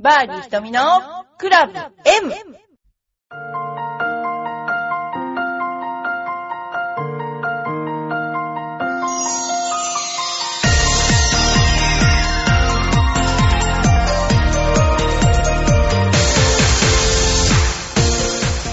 [0.00, 0.80] バーディー瞳の
[1.38, 1.88] クラブ M!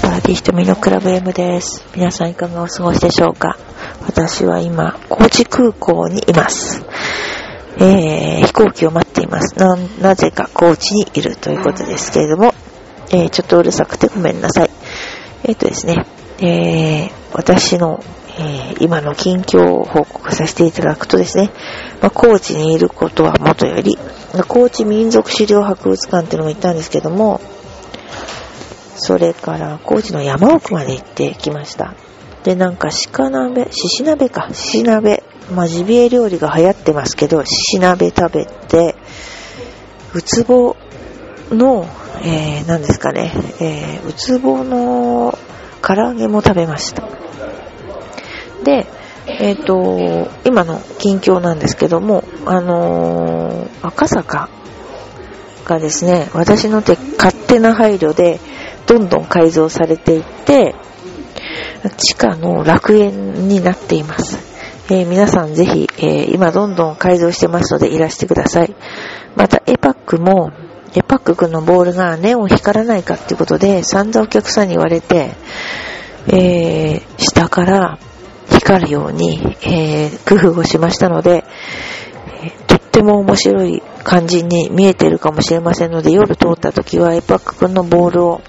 [0.03, 1.83] バーディー瞳のクラブ M です。
[1.95, 3.57] 皆さんいかがお過ごしでしょうか？
[4.05, 6.85] 私は今、高知空港にいます。
[7.77, 9.57] えー、飛行機を待っています。
[9.59, 12.53] な、なぜか高知にいるということですけれども、
[13.11, 14.69] えー、ちょっとうるさくてごめんなさい。
[15.43, 16.05] えっ、とですね、
[16.39, 18.03] えー、私の、
[18.37, 21.51] えー、今の近況を報告させていただくとですね、
[22.01, 23.97] まあ、高知にいることはもとより、
[24.47, 27.41] 高知民族資料博物館っていうのも行ったんですけども、
[28.95, 31.93] それから高知の山奥まで行ってきました。
[32.43, 35.23] で、なんか鹿鍋、獅子鍋か、獅子鍋。
[35.51, 38.95] まあ、ジビエ料理が流行ってますけど、獅子鍋食べて、
[40.13, 40.75] うつぼ
[41.49, 41.87] の、
[42.23, 45.37] えー、何ですかね、えー、うつぼの
[45.81, 47.07] 唐揚げも食べました。
[48.63, 48.87] で、
[49.27, 53.45] えっ、と、今の近況なんですけども、あのー
[53.81, 54.49] 赤坂
[55.65, 58.39] がですね、私の手勝手な配慮で、
[58.87, 60.75] どんどん改造されていって、
[61.97, 64.44] 地下の楽園になっています。
[64.87, 68.75] えー皆さんぜひ、えー今どんどん改造してますのでいらしてください。
[69.35, 70.51] また、エパックも、
[70.95, 75.31] エパック君のボールがネオン光らないかっていうことで、散々お客さんに言われて、
[76.27, 77.97] えー下から
[78.49, 81.45] 光るように、え工夫をしましたので、
[82.43, 88.41] えとっても面白い感じに見えてるかもしれませんので、夜通った時はエパック君のボールを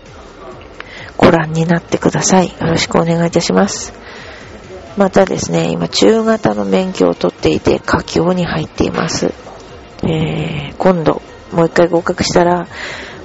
[1.17, 2.49] ご覧になってください。
[2.49, 4.06] よろしくお願いいたします。
[4.97, 9.35] またですね、今中型の免許を取っていて、佳境に入っています。
[10.03, 11.21] えー、今度、
[11.53, 12.67] もう一回合格したら、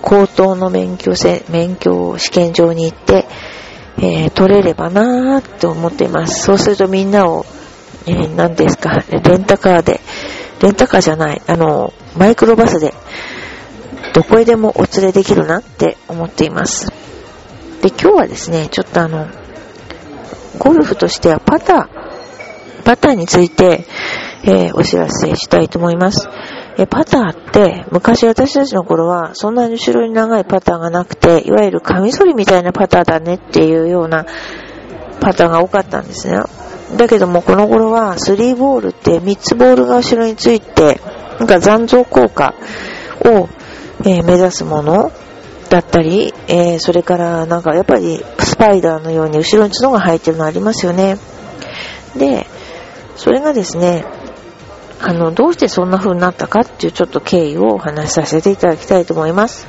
[0.02, 3.26] 高等の免許せ、免許試験場に行って、
[3.98, 6.44] えー、取れればなーって思っています。
[6.44, 7.46] そうするとみんなを、
[8.06, 10.02] えー、何ですか、レンタカーで、
[10.62, 12.94] レンタカーじゃない、あの、マイクロバスで、
[14.14, 16.92] どこへでもお連れできるなって思っています。
[17.82, 19.28] で、今日はですね、ちょっとあの、
[20.58, 23.86] ゴルフとしてはパター、パターについて、
[24.44, 26.28] えーお知らせしたいと思います。
[26.78, 34.26] えパターって、昔私たちの頃は、そんなに後ろに長いパターがなくて、いわゆるカミソリみたいなパターだねっていうような
[35.20, 36.40] パターが多かったんですね。
[36.98, 41.00] だけども、この頃は、3ボールって3つボールが後ろについて、
[41.40, 42.56] なんか残像効果
[43.26, 43.48] を、
[44.04, 45.12] えー目指すもの
[45.72, 51.18] だったり、えーそれからなんかやっぱりスパイダーのように後ろに角が生えてるのありますよね。
[52.18, 52.46] で、
[53.16, 54.04] それがですね、
[55.00, 59.66] あの、どうしてそんな風になったかっていうちょっと経緯をお話しさせていただきたいと思います。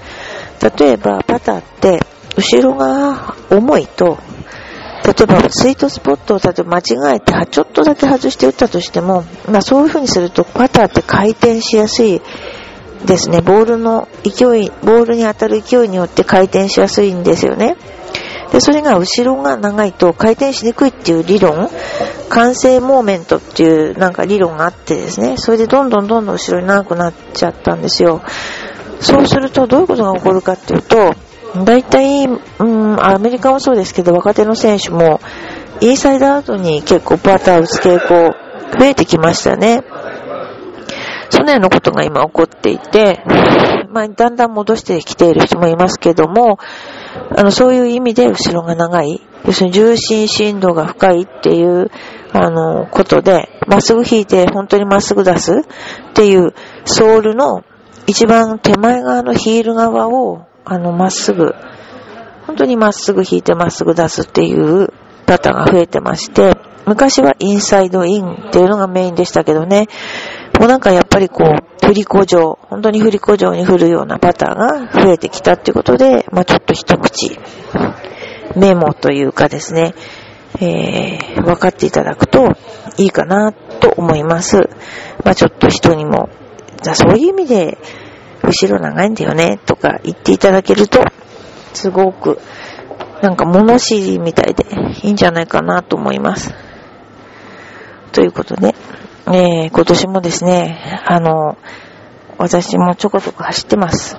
[0.76, 2.00] 例えば、パターって、
[2.36, 4.18] 後ろが重いと、
[5.04, 12.20] 例えば、スイートスポットを例えば間違えて、ちょっとだけ外して打ったとしても、まあそういう風にすると、パターって回転しやすい
[13.06, 13.40] ですね。
[13.40, 14.30] ボールの勢
[14.60, 17.76] い、ボールに当たる勢いによって回転しやすいんですよね。
[18.52, 21.70] で、それが後ろが長いと回転しにくいっていう理論、
[22.28, 28.22] 完成モーメントっていうなんか理論があってですね、それでどんどんどんどん後ろに長くなっちゃったんですよ。
[29.00, 31.14] そうするとどういうことが起こるかっていうと、
[31.64, 35.20] 大体、うん、アメリカもそうですけど、若手の選手も、
[35.80, 38.32] インサイドアウトに結構パター打つ傾向
[38.78, 39.82] 増えてきましたね。
[41.32, 43.24] そのようなことが今起こっていて、
[43.88, 46.58] まあ、だんだん戻してきている人もいますけども、
[47.34, 51.90] あの、そういう意味で後ろが長い、要するに重心振動が深いっていう、
[52.32, 56.52] あの、ことで、まっすぐ引いて本当にまっすぐ出すっていう
[56.84, 57.64] ソールの
[58.06, 61.54] 一番手前側のヒール側を、あの、まっすぐ、
[62.46, 64.92] 本当にまっすぐ引いてまっすぐ出すっていう
[65.24, 66.52] パターンが増えてまして、
[66.84, 69.88] 昔はインサイドインっていうのがメインでしたけどね、
[70.58, 77.38] もうなんかやっぱりこう、振り子状、本当に振り子状に振るようなパターが増えてきたっていうことで、まあちょっと一口、
[78.56, 79.94] メモというかですね、
[80.60, 82.52] えー、分かっていただくと
[82.98, 84.68] いいかなと思います。
[85.24, 86.28] まあちょっと人にも、
[86.82, 87.78] じゃそういう意味で、
[88.44, 91.00] 後ろ長いんだよね、とか言っていただけると、
[91.74, 92.38] すごく、
[93.22, 94.64] なんか物知りみたいで
[95.02, 96.54] いいんじゃないかなと思います。
[98.12, 98.74] ということで、
[99.28, 101.56] えー、今年もですね、あの、
[102.38, 104.16] 私もちょこちょこ走ってます。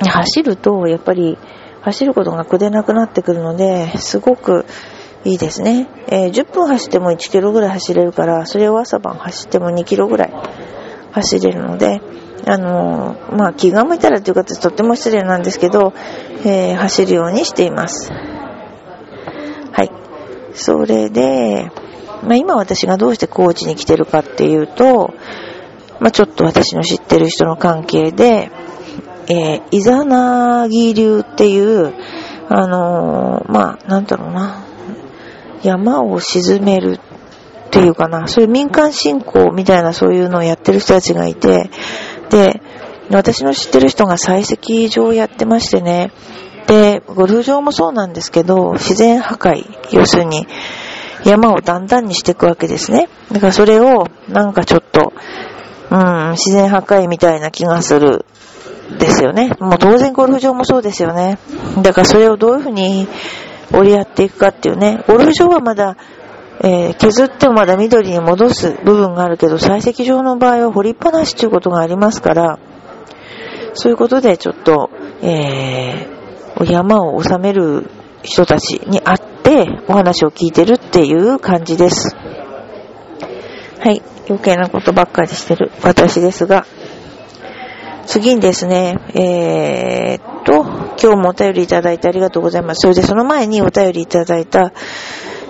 [0.00, 1.38] 走ると、やっぱり、
[1.80, 4.66] 走ることが苦でなくなってくるので、すごく
[5.24, 5.88] いいですね。
[6.08, 10.32] えー10分走っても1キロぐらい走れるから、それを朝晩走っても2キロぐらい
[11.12, 12.00] 走れるので、
[12.46, 15.94] あの、まあ、気が向いたらという形とっても失礼なんですけど、
[16.44, 18.12] えー、走るようにしています。
[18.12, 19.90] はい。
[20.52, 21.70] それで、
[22.22, 25.14] まあ、今私がどうして高知に来てるかっていうと、
[26.00, 28.50] まあ、ちょっと私の知ってる人の関係で、
[29.28, 31.94] えー、イザナギ流っていう、
[32.48, 34.64] あのー、まあ、なんだろうな、
[35.62, 41.70] 山を沈めるっていうかな、そういう民間信仰みたいなそういうのをやってる人たちがいて、
[42.30, 42.60] で、
[43.10, 46.12] 私の知ってる人が採石場をやってましてね、
[46.66, 50.46] で、ゴルフ場もそうなんですけど、自然破壊、要するに
[51.24, 53.08] 山を段々にしていくわけですね。
[53.32, 55.12] だからそれをなんかちょっと、
[55.90, 58.24] うん、自然破壊みたいな気がする
[58.98, 59.50] ですよね。
[59.60, 61.38] もう当然ゴルフ場もそうですよね。
[61.82, 63.08] だからそれをどういうふうに
[63.72, 65.02] 折り合っていくかっていうね。
[65.06, 65.96] ゴルフ場はまだ、
[66.62, 72.58] えー、削ってもまだ緑に戻す部分があるけど、採石場の場合は掘りっぱなしということがありますから、
[73.72, 74.90] そういうことでちょっと、
[75.22, 77.90] えー、山を治める
[78.24, 82.16] 人たちに会ってお話を聞いてるっていう感じです。
[82.16, 84.02] はい。
[84.26, 86.66] 余計なことばっかりしてる私ですが、
[88.06, 90.64] 次にですね、えー、っと、
[91.00, 92.80] 今日もお便りいただいてありがとうございます。
[92.80, 94.72] それでその前にお便りいただいた、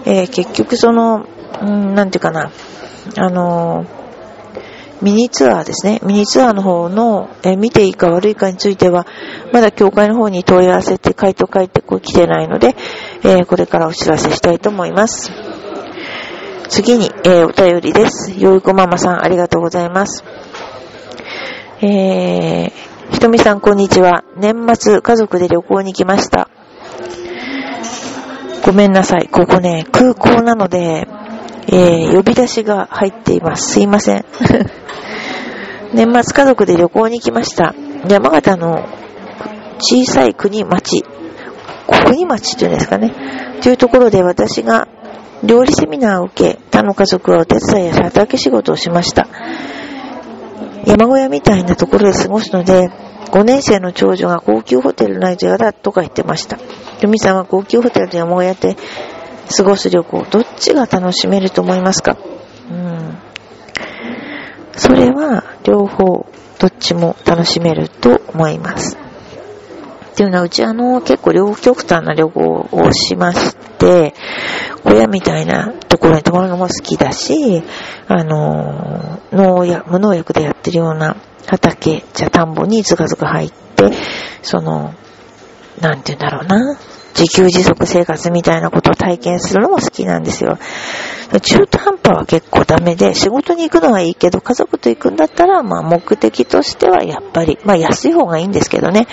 [0.04, 1.24] えー、結局その、
[1.62, 2.50] うん、なんていうかな、
[3.16, 3.86] あの
[5.04, 6.00] ミニツアーですね。
[6.02, 9.06] ミニツアーの方の、え、見ていいか悪いかについては、
[9.52, 12.74] まだ協会の方に問い合わせて回答返ってこ来てないので、
[13.22, 15.30] え、これからお知らせしたいと思います。
[16.70, 18.32] 次に、え、お便りです。
[18.40, 20.24] よいこママさん、ありがとうございます。
[21.82, 24.24] えー、ひとみさんこんにちは。
[24.38, 26.48] 年末家族で旅行に来ました。
[28.64, 29.28] ごめんなさい。
[29.28, 31.06] ここね、空港なので、
[31.68, 33.72] えー、呼び出しが入っています。
[33.74, 34.24] すいません。
[35.94, 37.74] 年末家族で旅行に来ました。
[38.08, 38.84] 山形の
[39.78, 41.04] 小さい国町、
[42.08, 43.12] 国町っていうんですかね。
[43.62, 44.88] というところで私が
[45.42, 49.26] 料理セミナーを受け、他の家族はお手伝いや畑仕事をしました。
[50.86, 52.90] 山小屋みたいなところで過ごすので、
[53.30, 56.58] 5年生の長女が高級ホテルないと嫌だとか言ってました。
[57.02, 58.76] ルミさんは高級ホテルと山小屋で
[59.48, 62.16] 過ごす旅行、どっちが楽しめると思いますか？
[62.70, 63.18] うん。
[64.72, 66.26] それは、両方、
[66.58, 68.96] どっちも楽しめると思います。
[68.96, 74.14] っていうのは、うちあの、結構両極端な旅行をしまして、
[74.84, 77.62] 親みたいなところに泊まるのも好きだし、
[78.08, 83.90] あの、農薬、無農薬でやってるような畑、じゃ田んぼにズカズカ入って、
[84.42, 84.94] その、
[85.80, 86.78] なんて言うんだろうな、
[87.16, 90.58] 自給自足生活みたいなことを体験するのも好きなんですよ。
[91.40, 99.06] 中途半端は結構ダメで、仕事に行くのはいいけど、家族と行くんだったら、まあ目的としてはやっぱり、まあ安い方がいいんですけどね。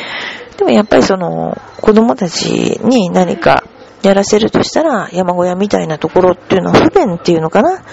[0.58, 3.64] でもやっぱりその、子供たちに何か
[4.04, 7.84] やらせるとしたら、山小屋みたいなところっていうのは不便っていうのかな。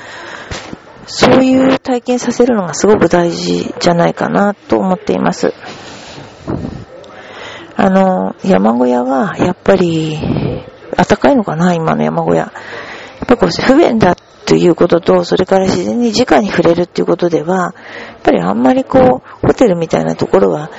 [1.07, 5.55] そういう体験させるのがすごく大事じゃないかなと思っています。
[7.81, 10.19] あの、山小屋はやっぱり、
[10.97, 12.37] 暖かいのかな今の山小屋。
[12.41, 12.53] や
[13.25, 14.17] っぱこう不便だ
[14.47, 17.73] ということと、それから自然に直に触れるっていうことでは、やっ
[18.25, 20.71] ぱりあんまりこう、ホテルみたいなところは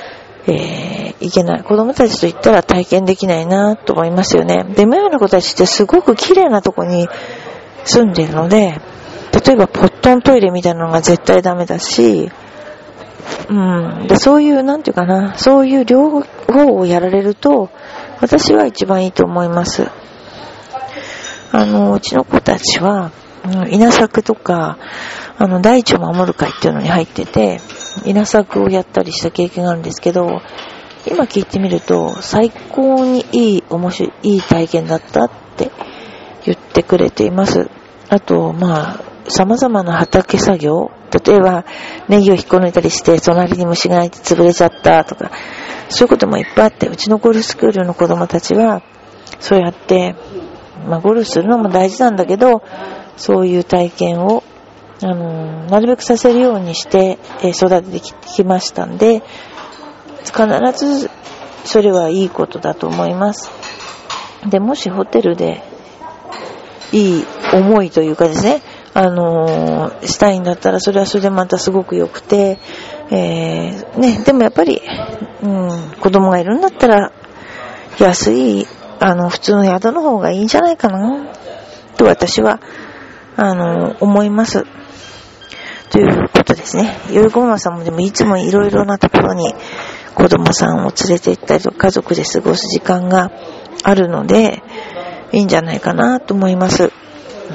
[0.46, 1.62] えー、いけない。
[1.62, 4.64] 子供たちと言ったら体験できないなと思いますよね。
[4.64, 7.08] で、メアの子たちってすごく綺麗なとこに
[7.84, 8.80] 住んでるので、
[9.46, 12.30] 例えばポットントイレみたいなのが絶対ダメだし、
[13.50, 14.06] うん。
[14.06, 17.68] で、そういう、なんていうかな、そういう両方をやられると、
[18.20, 19.88] 私は一番いいと思います。
[21.52, 23.10] あの、うちの子たちは、
[23.68, 24.78] 稲作とか、
[25.36, 27.60] あの、大地を守る会っていうのに入ってて、
[28.04, 30.40] 稲作をやったりした経験があるんですけど、
[31.06, 35.72] 今聞いてみると、最高にいい、面白い、いい体験だったって
[36.44, 37.68] 言ってくれています。
[38.10, 41.64] あと、まあ、様々な畑作業、例えば、
[42.08, 45.30] ネギを引っこ抜いたりして、隣に虫がいて潰れちゃったとか、
[45.88, 48.82] そういうこともいっぱいあって、うちのゴルフスクールの子供たちは、
[49.38, 50.14] そうやって、
[50.86, 52.62] まあ、ゴルフするのも大事なんだけど、
[53.16, 54.42] そういう体験を、
[55.02, 59.22] あの、なるべくさせるようにして、え育ててきましたんで、
[60.24, 60.46] 必
[60.76, 61.10] ず
[61.64, 63.50] それはいいことだと思います。
[64.48, 65.62] で、もしホテルで
[66.92, 68.62] いい思いというかですね、
[68.92, 72.58] あのー、したいんだったら、それはそれでまたすごく良くて、
[73.10, 74.80] えー、ね、でもやっぱり、
[75.42, 77.12] うん、子供がいるんだったら、
[77.98, 78.66] 安い、
[78.98, 81.26] あの、普通の宿の方がいいんじゃないかな、
[81.96, 82.60] と私は
[83.42, 84.66] あの、思います。
[85.90, 86.94] ということですね。
[87.10, 89.54] よいこママさんもでもいつもいろいろなところに
[90.14, 93.32] 子供さんを連れて行ったりと家族で過ごす時間が
[93.82, 94.62] あるので、
[95.32, 96.92] いいんじゃないかなと思います。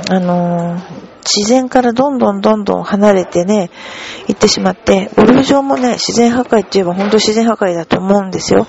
[0.09, 3.71] あのー、自然からどんどんどんどん離れてね、
[4.27, 8.67] 行ってしまって、ゴルフ場もね、自然破壊って言えば本当自然破壊だと思うんですよ。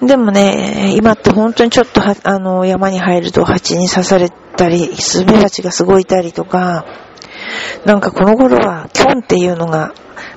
[0.00, 6.84] でもね、今って本当にちょっとは、あの、山に入ると蜂に刺されたり、スズメバチがすごいいたりとか、
[7.84, 9.92] なんかこの頃は、キョンっていうのが、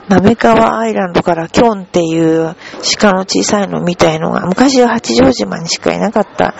[0.08, 2.56] なめかわアイランドからキョンっていう
[3.00, 6.54] 鹿の小さいのみたいのが、昔は八丈島にしかいなかった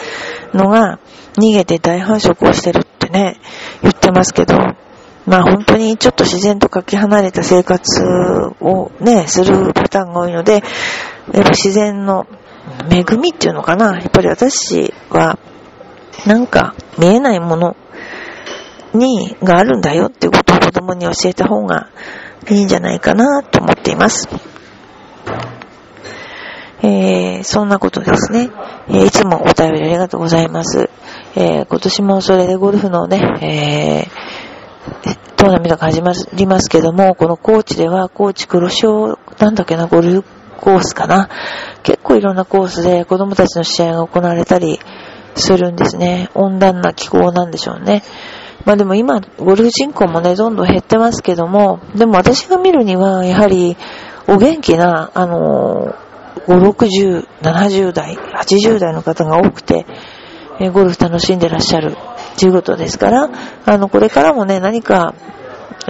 [0.54, 1.00] のが、
[1.38, 3.38] 逃げて大繁殖をしてるってね、
[3.82, 4.56] 言ってますけど、
[5.26, 8.02] まあ本当にちょっと自然とかけ離れた生活
[8.62, 10.64] をね、するパターンが多いので、
[11.34, 12.28] やっぱ自然の
[12.90, 14.00] 恵みっていうのかな。
[14.00, 15.40] やっぱり私は、
[16.26, 17.76] なんか見えないもの
[18.94, 21.90] に、があるんだよっていうことを子供に教えた方が
[22.50, 24.30] いいんじゃないかなと思っています。
[26.82, 28.52] えー、そんなことですね。
[28.90, 30.90] えー、いつもお便りありがとうございます。
[31.36, 40.24] えー、今年もそれでゴルフのね、えー、トーナメントが始まりますけども、この高知では、高知黒潮、なんだっけな、ゴルフ
[40.62, 41.30] コースかな。
[41.84, 44.80] 結構いろんなコースで子供たちの試合が行われたり
[45.36, 46.30] するんですね。
[46.34, 48.04] 温暖な気候なんでしょうね。
[48.66, 53.78] まあでも今、ゴルフ人口もね、どんどん減ってますけども、でも私が見るには、やはり、
[54.28, 55.94] お元気な、あの
[56.48, 59.86] 5、60、70代、80代の方が多くて、
[60.60, 61.96] えゴルフ楽しんでらっしゃる
[62.38, 63.30] ということですから、
[63.66, 65.14] あの、これからもね、何か、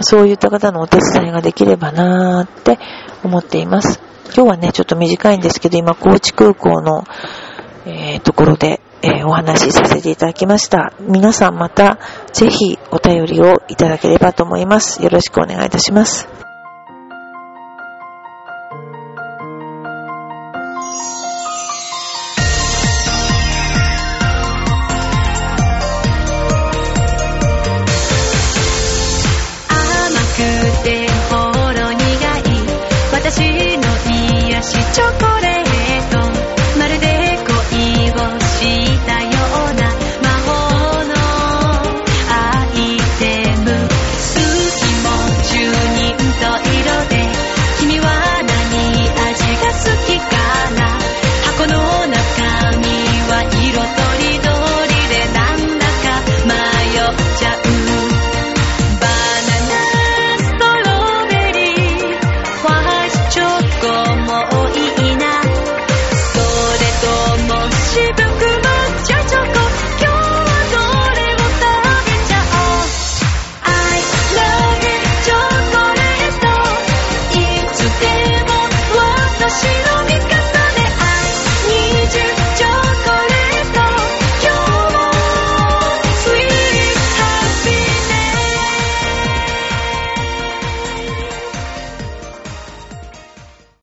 [0.00, 2.78] そういった方のお手伝いができればなーって
[3.24, 4.00] 思っています。
[4.34, 7.04] 今日はね、ちょっと短いんですけど、今、高知空港の、
[7.86, 10.92] えー、ところで、えー、お話しさせていただきました。
[11.00, 11.98] 皆さんまた、
[12.32, 15.02] ぜひお便りをいただければと思います。
[15.02, 16.45] よろしくお願いいたします。
[34.96, 35.35] 私の癒しチョコ